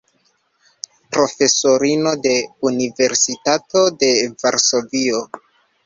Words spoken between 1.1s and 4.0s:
Profesorino de Universitato